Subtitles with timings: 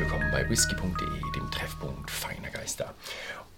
[0.00, 2.94] willkommen bei whisky.de, dem Treffpunkt feiner Geister.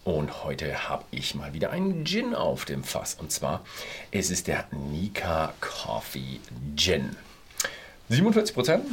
[0.03, 3.15] Und heute habe ich mal wieder einen Gin auf dem Fass.
[3.15, 3.65] Und zwar
[4.11, 6.41] es ist der Nika Coffee
[6.75, 7.15] Gin.
[8.13, 8.85] 47 Prozent,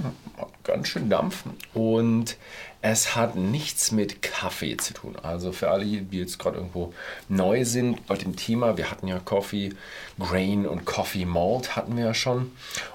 [0.63, 1.43] ganz schön Dampf.
[1.73, 2.37] Und
[2.81, 5.17] es hat nichts mit Kaffee zu tun.
[5.21, 6.93] Also für alle, die jetzt gerade irgendwo
[7.27, 9.73] neu sind bei dem Thema, wir hatten ja Coffee
[10.17, 12.53] Grain und Coffee Malt hatten wir ja schon.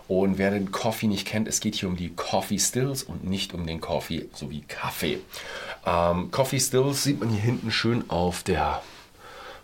[0.09, 3.53] Und wer den Coffee nicht kennt, es geht hier um die Coffee Stills und nicht
[3.53, 5.19] um den Coffee sowie Kaffee.
[5.85, 8.83] Ähm, Coffee Stills sieht man hier hinten schön auf der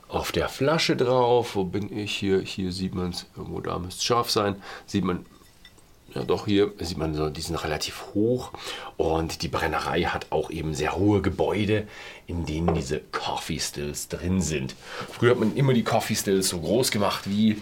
[0.09, 1.55] auf der Flasche drauf.
[1.55, 2.41] Wo bin ich hier?
[2.41, 4.57] Hier sieht man es, irgendwo da müsste es scharf sein.
[4.85, 5.25] Sieht man
[6.21, 8.53] ja, doch hier sieht man so, die sind relativ hoch
[8.97, 11.87] und die Brennerei hat auch eben sehr hohe Gebäude,
[12.27, 14.75] in denen diese Coffee Stills drin sind.
[15.13, 17.61] Früher hat man immer die Coffee Stills so groß gemacht wie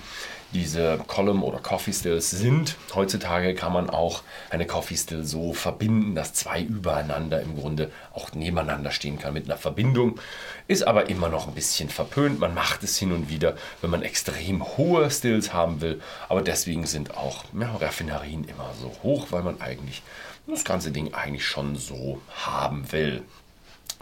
[0.52, 2.76] diese Column oder Coffee Stills sind.
[2.94, 8.32] Heutzutage kann man auch eine Coffee Still so verbinden, dass zwei übereinander im Grunde auch
[8.32, 10.18] nebeneinander stehen kann mit einer Verbindung.
[10.66, 12.38] Ist aber immer noch ein bisschen verpönt.
[12.40, 16.00] Man macht es hin und wieder, wenn man extrem hohe Stills haben will.
[16.28, 20.02] Aber deswegen sind auch ja, Raffinerien immer so hoch, weil man eigentlich
[20.46, 23.22] das ganze Ding eigentlich schon so haben will.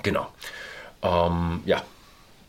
[0.02, 0.28] Genau.
[1.02, 1.82] Ähm, ja,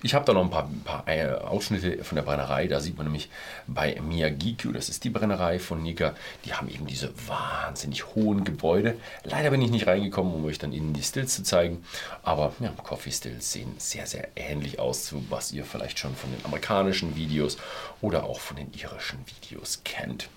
[0.03, 2.67] ich habe da noch ein paar, ein paar, äh, Ausschnitte von der Brennerei.
[2.67, 3.29] Da sieht man nämlich
[3.65, 6.13] bei Miyagiku, das ist die Brennerei von Nika,
[6.45, 8.97] die haben eben diese wahnsinnig hohen Gebäude.
[9.23, 11.83] Leider bin ich nicht reingekommen, um euch dann innen die Stills zu zeigen.
[12.21, 16.31] Aber ja, Coffee Stills sehen sehr, sehr ähnlich aus zu was ihr vielleicht schon von
[16.31, 17.57] den amerikanischen Videos
[18.01, 20.29] oder auch von den irischen Videos kennt.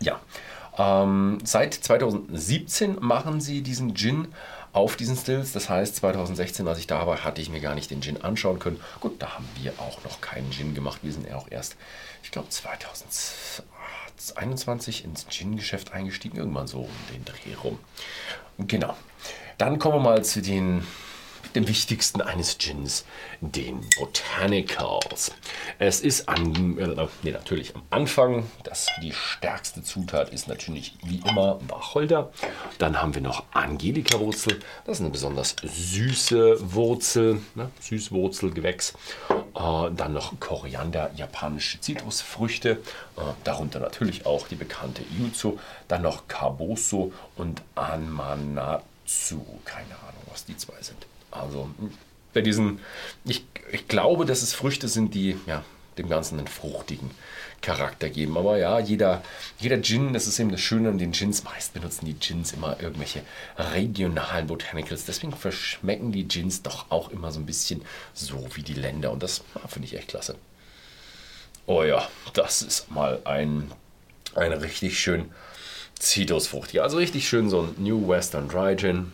[0.00, 0.20] Ja,
[0.78, 4.28] ähm, seit 2017 machen sie diesen Gin
[4.72, 5.52] auf diesen Stills.
[5.52, 8.58] Das heißt, 2016, als ich da war, hatte ich mir gar nicht den Gin anschauen
[8.58, 8.80] können.
[9.00, 11.00] Gut, da haben wir auch noch keinen Gin gemacht.
[11.02, 11.76] Wir sind ja auch erst,
[12.22, 16.38] ich glaube, 2021 ins Gin-Geschäft eingestiegen.
[16.38, 17.78] Irgendwann so um den Dreh rum.
[18.58, 18.96] Genau.
[19.58, 20.86] Dann kommen wir mal zu den
[21.54, 23.04] dem wichtigsten eines Gins,
[23.40, 25.32] den Botanicals.
[25.78, 31.22] Es ist an, äh, nee, natürlich am Anfang, das, die stärkste Zutat ist natürlich wie
[31.28, 32.32] immer Wacholder.
[32.78, 37.70] Dann haben wir noch Angelika-Wurzel, das ist eine besonders süße Wurzel, ne?
[37.80, 38.94] Süßwurzelgewächs.
[39.30, 42.70] Äh, dann noch Koriander, japanische Zitrusfrüchte,
[43.16, 45.58] äh, darunter natürlich auch die bekannte Yuzu.
[45.88, 47.62] Dann noch Kaboso und
[49.02, 51.06] Anmanatsu, keine Ahnung, was die zwei sind.
[51.30, 51.68] Also
[52.32, 52.80] bei diesen,
[53.24, 55.64] ich, ich glaube, dass es Früchte sind, die ja,
[55.98, 57.10] dem Ganzen einen fruchtigen
[57.60, 58.36] Charakter geben.
[58.36, 59.22] Aber ja, jeder,
[59.58, 62.80] jeder Gin, das ist eben das Schöne an den Gins, meist benutzen die Gins immer
[62.80, 63.22] irgendwelche
[63.58, 65.04] regionalen Botanicals.
[65.04, 67.82] Deswegen verschmecken die Gins doch auch immer so ein bisschen
[68.14, 69.12] so wie die Länder.
[69.12, 70.36] Und das ja, finde ich echt klasse.
[71.66, 73.70] Oh ja, das ist mal ein,
[74.34, 75.30] ein richtig schön
[76.02, 76.72] Zitrusfrucht.
[76.72, 79.12] Ja, also richtig schön so ein New Western Dry Gin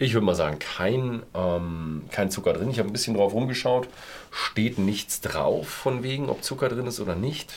[0.00, 2.70] ich würde mal sagen, kein, ähm, kein Zucker drin.
[2.70, 3.86] Ich habe ein bisschen drauf rumgeschaut.
[4.30, 7.52] Steht nichts drauf, von wegen, ob Zucker drin ist oder nicht.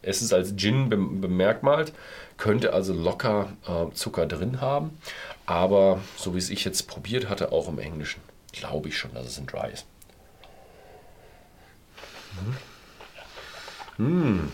[0.00, 1.92] Es ist als Gin bemerkmalt,
[2.38, 4.98] könnte also locker äh, Zucker drin haben.
[5.44, 9.26] Aber so wie es ich jetzt probiert hatte, auch im Englischen, glaube ich schon, dass
[9.26, 9.84] es ein Dry ist.
[13.98, 14.48] Mmh.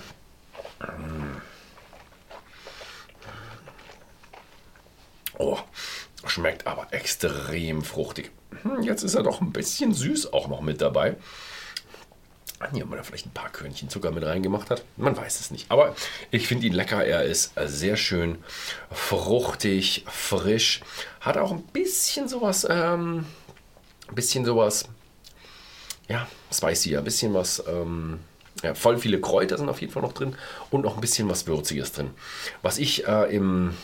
[0.81, 1.52] Mmh.
[5.43, 5.59] Oh,
[6.25, 8.31] Schmeckt aber extrem fruchtig.
[8.63, 11.17] Hm, jetzt ist er doch ein bisschen süß auch noch mit dabei.
[12.73, 14.85] Hier, man da vielleicht ein paar Körnchen Zucker mit reingemacht hat.
[14.97, 15.69] Man weiß es nicht.
[15.69, 15.97] Aber
[16.31, 17.05] ich finde ihn lecker.
[17.05, 18.39] Er ist sehr schön
[18.93, 20.81] fruchtig, frisch.
[21.21, 23.27] Hat auch ein bisschen sowas, ähm,
[24.07, 24.85] ein bisschen sowas,
[26.09, 28.21] ja, spicy, ein bisschen was, ähm,
[28.63, 30.37] ja, voll viele Kräuter sind auf jeden Fall noch drin
[30.71, 32.11] und noch ein bisschen was Würziges drin.
[32.63, 33.75] Was ich äh, im,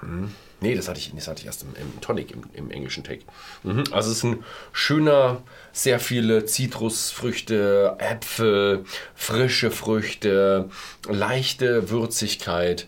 [0.00, 3.02] hm, Nee, das hatte ich, das hatte ich erst im, im Tonic, im, im, englischen
[3.02, 3.24] Take.
[3.64, 3.82] Mhm.
[3.90, 5.42] Also es ist ein schöner,
[5.72, 8.84] sehr viele Zitrusfrüchte, Äpfel,
[9.16, 10.70] frische Früchte,
[11.08, 12.86] leichte Würzigkeit.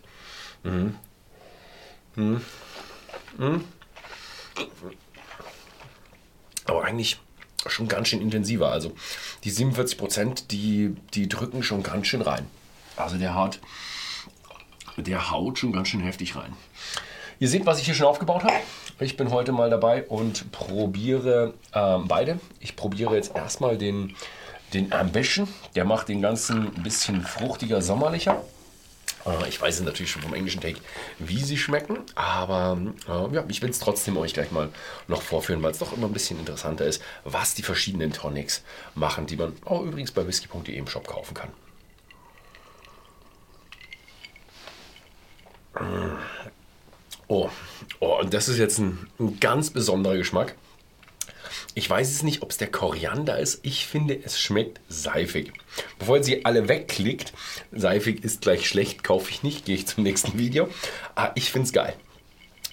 [0.63, 0.95] Mhm.
[2.15, 2.41] Mhm.
[3.39, 3.65] mhm.
[6.67, 7.19] Aber eigentlich
[7.67, 8.71] schon ganz schön intensiver.
[8.71, 8.95] Also
[9.43, 12.47] die 47 Prozent, die, die drücken schon ganz schön rein.
[12.97, 13.59] Also der haut,
[14.97, 16.53] der haut schon ganz schön heftig rein.
[17.39, 18.55] Ihr seht, was ich hier schon aufgebaut habe.
[19.01, 22.39] Ich bin heute mal dabei und probiere ähm, beide.
[22.61, 24.15] Ich probiere jetzt erstmal den,
[24.73, 25.49] den Ambition.
[25.75, 28.43] Der macht den ganzen ein bisschen fruchtiger, sommerlicher.
[29.27, 30.79] Äh, ich weiß natürlich schon vom englischen Take,
[31.19, 32.79] wie sie schmecken, aber
[33.09, 34.69] äh, ja, ich will es trotzdem euch gleich mal
[35.09, 38.63] noch vorführen, weil es doch immer ein bisschen interessanter ist, was die verschiedenen Tonics
[38.95, 41.51] machen, die man auch übrigens bei whisky.de im Shop kaufen kann.
[47.29, 47.49] Oh,
[48.01, 50.55] oh, und das ist jetzt ein, ein ganz besonderer Geschmack.
[51.77, 53.61] Ich weiß es nicht, ob es der Koriander ist.
[53.65, 55.53] Ich finde, es schmeckt seifig.
[55.99, 57.33] Bevor sie alle wegklickt,
[57.73, 60.69] seifig ist gleich schlecht, kaufe ich nicht, gehe ich zum nächsten Video.
[61.17, 61.95] Ah, ich finde es geil.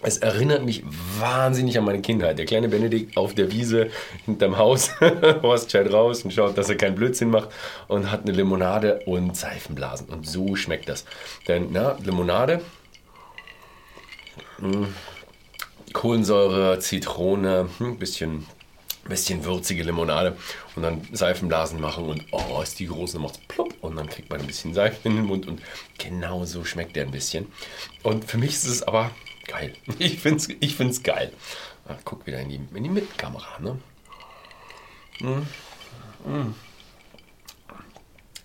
[0.04, 0.84] Es erinnert mich
[1.20, 2.40] wahnsinnig an meine Kindheit.
[2.40, 3.90] Der kleine Benedikt auf der Wiese
[4.26, 4.92] hinterm Haus,
[5.44, 7.50] Horst schaut raus und schaut, dass er keinen Blödsinn macht
[7.88, 10.10] und hat eine Limonade und Seifenblasen.
[10.10, 11.06] Und so schmeckt das.
[11.48, 12.62] Denn na, Limonade,
[15.94, 18.46] Kohlensäure, Zitrone, ein hm, bisschen
[19.04, 20.38] bisschen würzige Limonade
[20.76, 24.30] und dann Seifenblasen machen und oh, ist die groß, dann macht plopp und dann kriegt
[24.30, 25.62] man ein bisschen Seife in den Mund und
[25.98, 27.52] genau so schmeckt der ein bisschen.
[28.04, 29.12] Und für mich ist es aber
[29.48, 29.74] geil.
[30.00, 31.32] Ich finde es ich find's geil.
[31.88, 33.60] Ach, guck wieder in die, in die Mittelkamera.
[33.60, 33.80] Ne?
[35.20, 36.54] Mm.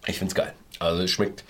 [0.07, 0.55] Ich finde es geil.
[0.79, 1.45] Also es schmeckt,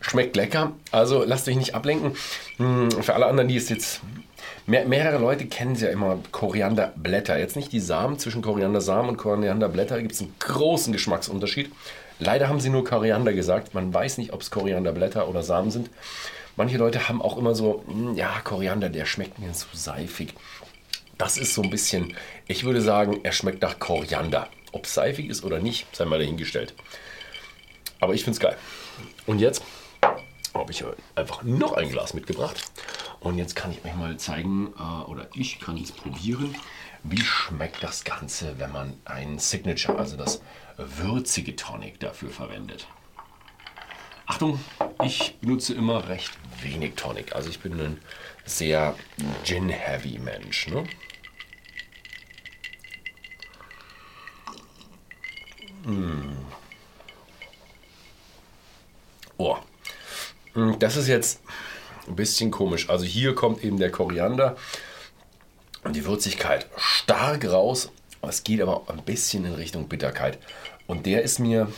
[0.00, 0.72] schmeckt lecker.
[0.90, 2.12] Also lasst euch nicht ablenken.
[2.58, 4.00] Mm, für alle anderen, die es jetzt
[4.68, 7.38] Mehr, mehrere Leute kennen ja immer Korianderblätter.
[7.38, 8.18] Jetzt nicht die Samen.
[8.18, 11.72] Zwischen Koriandersamen und Korianderblätter gibt es einen großen Geschmacksunterschied.
[12.18, 13.72] Leider haben sie nur Koriander gesagt.
[13.72, 15.88] Man weiß nicht, ob es Korianderblätter oder Samen sind.
[16.56, 20.34] Manche Leute haben auch immer so, hm, ja, Koriander, der schmeckt mir zu seifig.
[21.16, 22.14] Das ist so ein bisschen,
[22.46, 24.48] ich würde sagen, er schmeckt nach Koriander.
[24.72, 26.74] Ob es seifig ist oder nicht, sei mal dahingestellt.
[28.00, 28.56] Aber ich finde es geil.
[29.26, 29.62] Und jetzt
[30.68, 32.62] habe ich einfach noch ein Glas mitgebracht.
[33.20, 36.54] Und jetzt kann ich euch mal zeigen, äh, oder ich kann es probieren,
[37.02, 40.42] wie schmeckt das Ganze, wenn man ein Signature, also das
[40.76, 42.86] würzige Tonic dafür verwendet.
[44.26, 44.60] Achtung,
[45.02, 47.34] ich benutze immer recht wenig Tonic.
[47.34, 48.00] Also ich bin ein
[48.44, 48.94] sehr
[49.44, 50.68] Gin-heavy Mensch.
[50.68, 50.84] Ne?
[55.84, 56.36] Mm.
[59.38, 59.56] Oh,
[60.78, 61.40] das ist jetzt
[62.06, 62.88] ein bisschen komisch.
[62.88, 64.56] Also hier kommt eben der Koriander
[65.84, 67.90] und die Würzigkeit stark raus.
[68.22, 70.38] Es geht aber ein bisschen in Richtung Bitterkeit.
[70.86, 71.70] Und der ist mir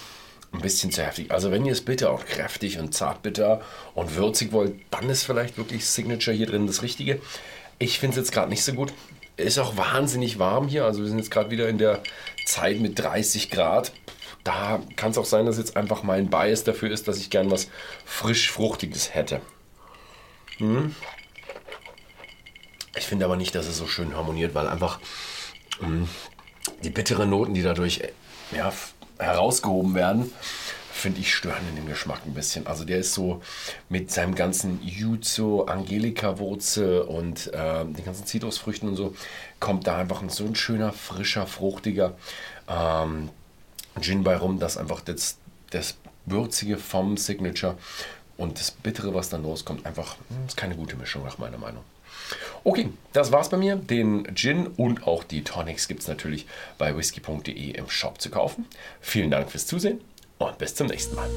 [0.52, 1.30] ein bisschen zu heftig.
[1.30, 3.60] Also wenn ihr es bitter und kräftig und zartbitter
[3.94, 7.20] und würzig wollt, dann ist vielleicht wirklich Signature hier drin das Richtige.
[7.78, 8.92] Ich finde es jetzt gerade nicht so gut.
[9.36, 10.84] Ist auch wahnsinnig warm hier.
[10.84, 12.02] Also wir sind jetzt gerade wieder in der
[12.46, 13.92] Zeit mit 30 Grad.
[14.44, 17.50] Da kann es auch sein, dass jetzt einfach mein Bias dafür ist, dass ich gern
[17.50, 17.69] was
[18.04, 19.40] frisch Fruchtiges hätte.
[20.58, 20.94] Hm.
[22.96, 24.98] Ich finde aber nicht, dass es so schön harmoniert, weil einfach
[25.78, 26.08] hm,
[26.82, 28.02] die bitteren Noten, die dadurch
[28.52, 28.72] ja,
[29.19, 30.32] herausgehoben werden,
[30.92, 32.66] finde ich stören in dem Geschmack ein bisschen.
[32.66, 33.40] Also der ist so
[33.88, 39.14] mit seinem ganzen Yuzu, Angelika-Wurzel und äh, den ganzen Zitrusfrüchten und so,
[39.60, 42.16] kommt da einfach so ein schöner, frischer, fruchtiger
[42.69, 43.31] ähm,
[44.00, 45.37] Gin bei rum, das einfach das,
[45.70, 45.96] das
[46.26, 47.76] Würzige vom Signature
[48.37, 51.84] und das Bittere, was dann rauskommt, einfach hm, ist keine gute Mischung nach meiner Meinung.
[52.62, 53.76] Okay, das war's bei mir.
[53.76, 56.46] Den Gin und auch die Tonics gibt es natürlich
[56.78, 58.66] bei whisky.de im Shop zu kaufen.
[59.00, 60.00] Vielen Dank fürs Zusehen
[60.38, 61.28] und bis zum nächsten Mal.